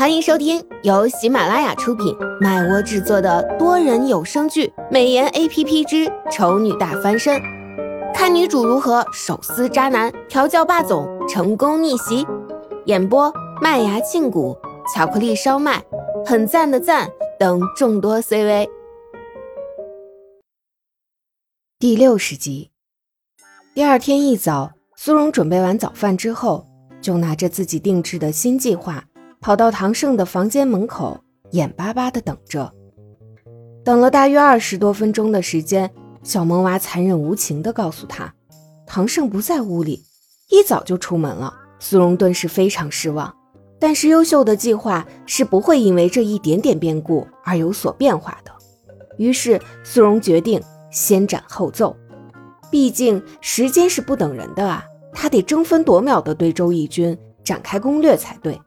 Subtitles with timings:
[0.00, 7.36] 欢迎收听由喜马拉雅出品、麦窝制作的多人有声剧《美颜 A P P 之丑女大翻身》，
[8.14, 12.26] 看女主如何手撕渣男、调教霸总、成功逆袭。
[12.86, 14.56] 演播：麦芽庆谷、
[14.96, 15.84] 巧克力烧麦、
[16.24, 17.06] 很赞的赞
[17.38, 18.70] 等众多 C V。
[21.78, 22.70] 第六十集。
[23.74, 26.66] 第二天一早，苏荣准备完早饭之后，
[27.02, 29.04] 就拿着自己定制的新计划。
[29.40, 31.18] 跑到唐胜的房间门口，
[31.52, 32.70] 眼巴巴地等着。
[33.82, 35.90] 等了大约二十多分钟的时间，
[36.22, 38.34] 小萌娃残忍无情地告诉他，
[38.86, 40.04] 唐胜不在屋里，
[40.50, 41.54] 一早就出门了。
[41.78, 43.34] 苏荣顿时非常失望，
[43.78, 48.52] 但是优秀的计划是不会因为这一点点变故而有所变化的。
[49.16, 50.60] 于是苏荣决定
[50.90, 51.96] 先斩后奏，
[52.70, 54.84] 毕竟时间是不等人的啊，
[55.14, 58.60] 他得争分夺秒地对周轶君展开攻略才对。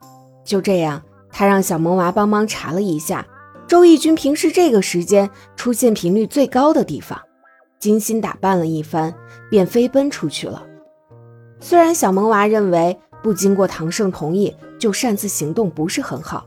[0.44, 3.26] 就这样，他让小萌娃帮忙查了一下
[3.66, 7.18] 周轶君平时这个时间出现频率最高的地方，
[7.78, 9.14] 精心打扮了一番，
[9.50, 10.64] 便飞奔出去了。
[11.60, 16.46] 虽然小萌娃认为不经过唐胜同意就擅自行动不是很好，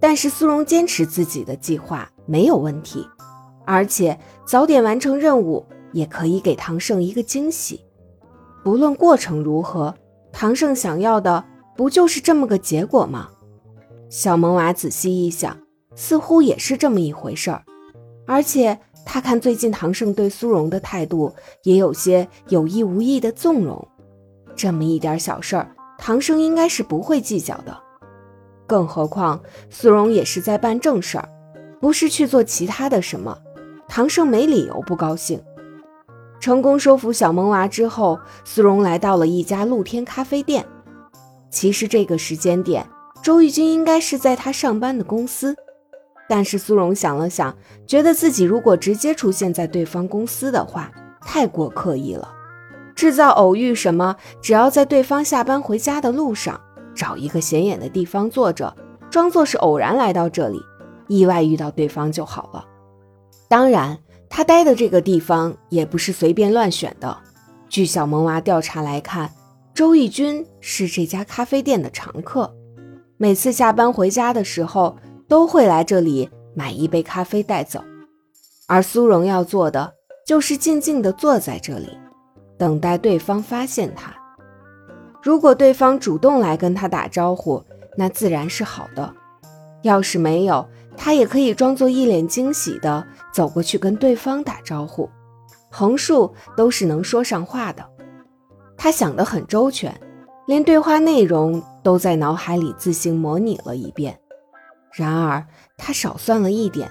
[0.00, 3.06] 但是苏荣坚持自己的计划没有问题，
[3.66, 7.84] 而且早点完成任务也可以给唐胜一个惊喜。
[8.62, 9.94] 不论过程如何，
[10.32, 11.44] 唐胜想要的
[11.76, 13.28] 不就是这么个结果吗？
[14.16, 15.58] 小萌娃仔细一想，
[15.96, 17.64] 似乎也是这么一回事儿。
[18.28, 21.34] 而且他看最近唐胜对苏荣的态度，
[21.64, 23.88] 也有些有意无意的纵容。
[24.54, 27.76] 这么一点小事儿，唐胜应该是不会计较的。
[28.68, 31.28] 更何况苏荣也是在办正事儿，
[31.80, 33.36] 不是去做其他的什么。
[33.88, 35.42] 唐胜没理由不高兴。
[36.38, 40.64] 成功说服小萌娃之后，苏荣来到了一家露天咖啡店。
[41.50, 42.86] 其实这个时间点。
[43.24, 45.56] 周轶君应该是在他上班的公司，
[46.28, 52.30] 但是苏荣想了想，觉得自己如果直接出现在对方公司的话，太过刻意了。
[52.94, 56.60] 制造偶遇什么，只要在对方下班回家的路上，
[56.94, 58.76] 找一个显眼的地方坐着，
[59.08, 60.60] 装作是偶然来到这里，
[61.08, 62.62] 意外遇到对方就好了。
[63.48, 63.98] 当然，
[64.28, 67.16] 他待的这个地方也不是随便乱选的。
[67.70, 69.32] 据小萌娃调查来看，
[69.72, 72.54] 周轶君是这家咖啡店的常客。
[73.16, 74.96] 每次下班回家的时候，
[75.28, 77.82] 都会来这里买一杯咖啡带走，
[78.66, 79.92] 而苏荣要做的
[80.26, 81.96] 就是静静地坐在这里，
[82.58, 84.12] 等待对方发现他。
[85.22, 87.62] 如果对方主动来跟他打招呼，
[87.96, 89.08] 那自然是好的；
[89.82, 95.08] 要是没有，他也可以装作一脸惊喜的走过去跟对方打招呼。
[95.70, 97.84] 横竖都是能说上话的，
[98.76, 99.94] 他想得很周全。
[100.46, 104.18] 连对话内容都在脑海里自行模拟了一遍，
[104.90, 105.46] 然而
[105.76, 106.90] 他少算了一点，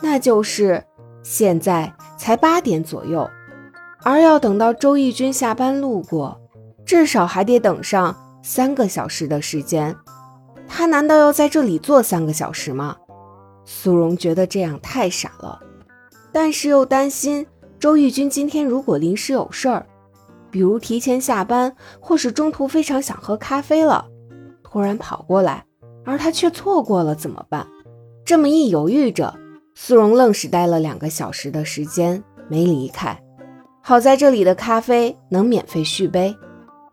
[0.00, 0.82] 那就是
[1.22, 3.30] 现在才八点左右，
[4.02, 6.40] 而要等到周轶君下班路过，
[6.84, 9.94] 至少还得等上三个小时的时间。
[10.66, 12.96] 他难道要在这里坐三个小时吗？
[13.66, 15.60] 苏荣觉得这样太傻了，
[16.32, 17.46] 但是又担心
[17.78, 19.86] 周轶君今天如果临时有事儿。
[20.50, 24.06] 比如提前下班，或是中途非常想喝咖啡了，
[24.74, 25.64] 突然跑过来，
[26.04, 27.64] 而他却错过了怎么办？
[28.24, 29.32] 这么一犹豫着，
[29.72, 33.16] 苏荣愣是待了两个小时的时间没离开。
[33.80, 36.36] 好在这里的咖啡能免费续杯，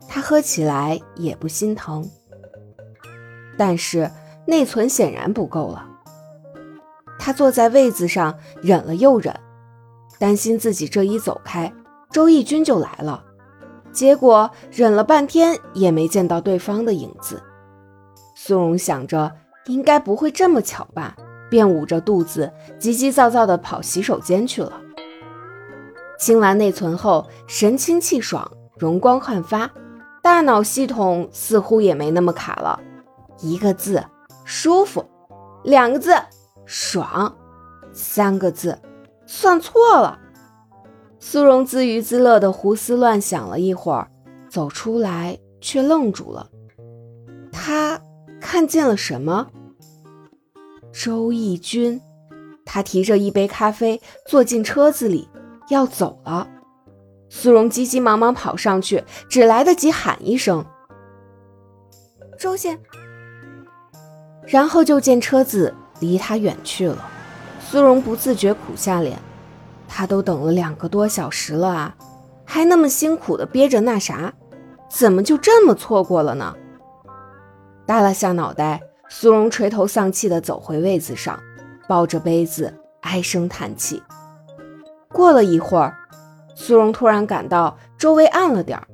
[0.08, 2.08] 他喝起来也不心疼。
[3.58, 4.08] 但是
[4.46, 5.84] 内存显然不够了，
[7.18, 9.34] 他坐在位子上忍了又忍，
[10.20, 11.72] 担心自己这一走开，
[12.12, 13.24] 周轶君就来了。
[13.90, 17.42] 结果忍了半天也没见到对方的影子，
[18.44, 19.30] 苏荣想着
[19.66, 21.14] 应该不会这么巧吧，
[21.48, 24.72] 便捂着肚子急急躁躁地跑洗手间去了。
[26.18, 29.70] 清完内存后，神清气爽，容光焕发，
[30.24, 32.80] 大脑系统似乎也没那么卡了。
[33.38, 34.04] 一个字，
[34.44, 35.04] 舒服；
[35.62, 36.12] 两个字，
[36.66, 37.32] 爽；
[37.92, 38.76] 三个字，
[39.24, 40.18] 算错了。
[41.20, 44.10] 苏荣自娱自乐的胡思乱想了一会儿，
[44.50, 46.48] 走出来却愣住了。
[47.52, 48.00] 他
[48.52, 49.48] 看见了什么？
[50.92, 51.98] 周轶君。
[52.66, 55.26] 他提着一杯咖啡坐进车子里，
[55.70, 56.46] 要走了。
[57.30, 60.62] 苏荣急急忙忙跑上去，只来得及喊一声
[62.38, 62.78] ：“周先。”
[64.46, 67.08] 然后就见车子离他远去了。
[67.58, 69.18] 苏荣不自觉苦下脸。
[69.88, 71.96] 他都等了两个多小时了啊，
[72.44, 74.34] 还那么辛苦的憋着那啥，
[74.90, 76.54] 怎么就这么错过了呢？
[77.92, 78.80] 耷拉下脑袋，
[79.10, 81.38] 苏荣垂头丧气地走回位子上，
[81.86, 84.02] 抱着杯子唉声叹气。
[85.10, 85.94] 过了一会儿，
[86.54, 88.88] 苏荣突然感到周围暗了点儿，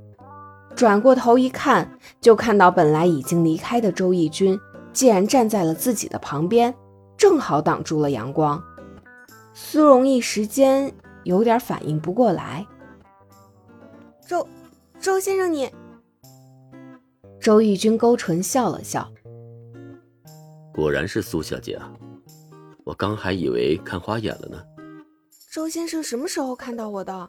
[0.74, 1.88] 转过头一看，
[2.20, 4.58] 就看到本来已经离开的周轶君，
[4.92, 6.74] 竟然站在了自己的旁边，
[7.16, 8.60] 正好挡住了阳光。
[9.54, 10.92] 苏荣一时间
[11.22, 12.66] 有点反应不过来。
[14.26, 14.44] 周，
[14.98, 15.70] 周先生，你。
[17.48, 19.10] 周轶君勾唇笑了笑。
[20.70, 21.90] 果然是苏小姐啊，
[22.84, 24.62] 我刚还以为看花眼了呢。
[25.50, 27.28] 周先生什么时候看到我的？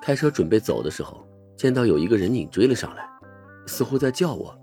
[0.00, 1.26] 开车准备走的时候，
[1.56, 3.04] 见到有一个人影追了上来，
[3.66, 4.56] 似乎在叫我。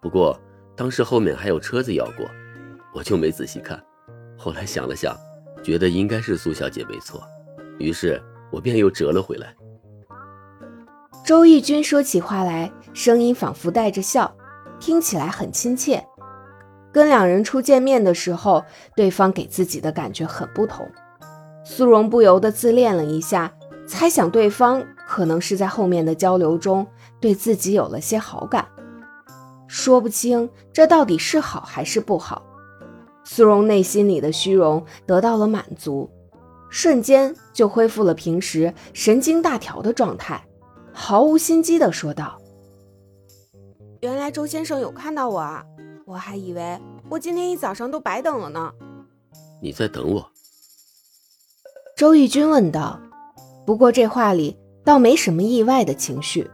[0.00, 0.40] 不过
[0.76, 2.24] 当时后面还有车子要过，
[2.94, 3.84] 我就没仔细看。
[4.38, 5.12] 后来想了想，
[5.60, 7.20] 觉得应该是苏小姐没错，
[7.80, 8.22] 于是
[8.52, 9.56] 我便又折了回来。
[11.24, 14.30] 周轶君说起话来，声音仿佛带着笑，
[14.78, 16.06] 听起来很亲切。
[16.92, 18.62] 跟两人初见面的时候，
[18.94, 20.86] 对方给自己的感觉很不同。
[21.64, 23.50] 苏荣不由得自恋了一下，
[23.88, 26.86] 猜想对方可能是在后面的交流中
[27.18, 28.68] 对自己有了些好感，
[29.66, 32.42] 说不清这到底是好还是不好。
[33.24, 36.10] 苏荣内心里的虚荣得到了满足，
[36.68, 40.46] 瞬间就恢复了平时神经大条的状态，
[40.96, 42.40] 毫无心机地说道
[44.00, 45.64] ：“原来周先生有看到我啊。”
[46.06, 48.70] 我还以为我今天一早上都白等了呢。
[49.60, 50.30] 你在等我？
[51.96, 53.00] 周轶君问道。
[53.66, 56.48] 不过这话里倒没什么意外的情绪。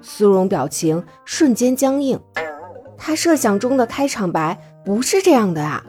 [0.00, 2.18] 苏荣表情瞬间僵硬。
[2.96, 5.84] 他设想中的开场白不是这样的啊！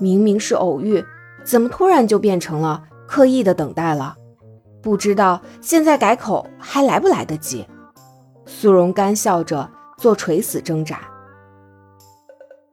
[0.00, 1.04] 明明是偶遇，
[1.44, 4.16] 怎么突然就变成了刻意的等待了？
[4.82, 7.66] 不知道现在改口还来不来得及？
[8.46, 11.00] 苏荣干笑着做垂死挣扎。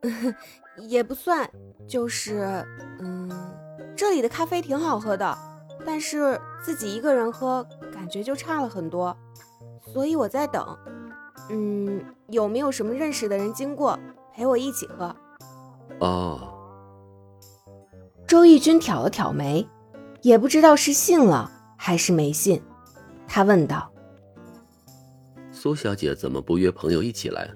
[0.88, 1.50] 也不算，
[1.88, 2.66] 就是，
[3.00, 3.32] 嗯，
[3.96, 5.38] 这里的咖啡挺好喝的，
[5.86, 9.16] 但是自己一个人喝感觉就差了很多，
[9.82, 10.78] 所以我在等，
[11.50, 13.98] 嗯，有没有什么认识的人经过
[14.34, 15.16] 陪我一起喝？
[16.00, 16.40] 哦，
[18.28, 19.68] 周轶君挑了挑眉，
[20.22, 22.62] 也不知道是信了还是没信，
[23.28, 23.92] 他问道
[25.52, 27.50] ：“苏小姐怎么不约朋友一起来？”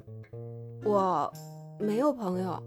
[0.86, 1.32] 我。
[1.82, 2.62] 没有朋友，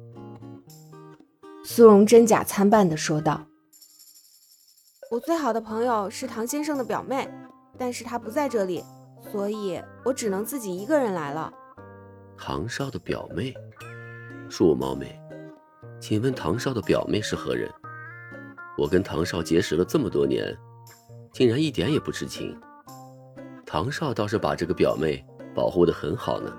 [1.62, 3.44] 苏荣真假参半的说道
[5.12, 7.28] ：“我最好的朋友是唐先生的表妹，
[7.76, 8.82] 但是她不在这里，
[9.31, 11.52] 所以我只能自己一个人来了。”
[12.38, 13.52] 唐少的表妹，
[14.48, 15.14] 恕我冒昧，
[16.00, 17.70] 请问唐少的表妹是何人？
[18.78, 20.56] 我跟唐少结识了这么多年，
[21.32, 22.58] 竟然一点也不知情。
[23.64, 25.25] 唐少倒是把这个表妹
[25.55, 26.52] 保护的很好呢。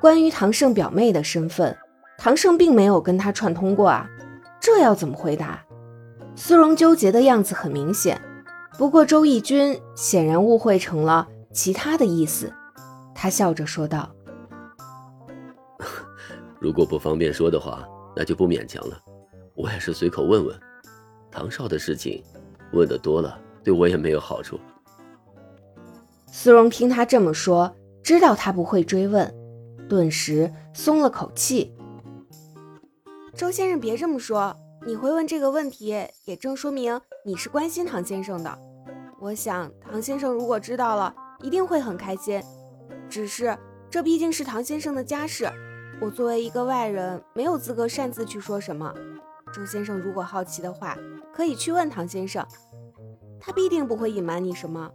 [0.00, 1.76] 关于唐胜表妹的身份，
[2.18, 4.08] 唐胜并没有跟他串通过啊，
[4.60, 5.64] 这要怎么回答？
[6.34, 8.20] 苏荣纠结的样子很明显，
[8.76, 12.52] 不过周义军显然误会成了其他的意思，
[13.14, 14.14] 他笑着说道：
[16.60, 19.00] “如果不方便说的话，那就不勉强了。
[19.54, 20.54] 我也是随口问问，
[21.30, 22.22] 唐少的事情，
[22.72, 24.58] 问的多了对我也没有好处。”
[26.30, 29.32] 苏荣听他这么说，知道他不会追问。
[29.88, 31.72] 顿时松了口气。
[33.34, 38.58] 周先生，别这么说，你会问这个问题，也正说明你是关心唐先生的。
[39.20, 42.42] 我想，唐先生如果知道了，一定会很开心。
[43.08, 43.56] 只是，
[43.88, 45.48] 这毕竟是唐先生的家事，
[46.00, 48.92] 我作为一个外人，没有资格擅自去说什么。
[49.56, 50.98] 周先生如果好奇的话，
[51.32, 52.46] 可以去问唐先生，
[53.40, 54.90] 他必定不会隐瞒你什么。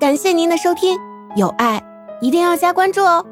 [0.00, 0.98] 感谢您的收听，
[1.36, 1.80] 有爱。
[2.20, 3.24] 一定要加关注哦！